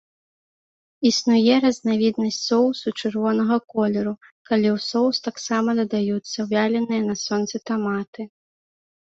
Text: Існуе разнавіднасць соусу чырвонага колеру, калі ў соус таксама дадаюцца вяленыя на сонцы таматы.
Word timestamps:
Існуе 1.09 1.55
разнавіднасць 1.65 2.39
соусу 2.49 2.87
чырвонага 3.03 3.55
колеру, 3.75 4.13
калі 4.51 4.67
ў 4.75 4.85
соус 4.89 5.17
таксама 5.29 5.69
дадаюцца 5.81 6.39
вяленыя 6.55 7.01
на 7.11 7.15
сонцы 7.27 7.57
таматы. 7.73 8.21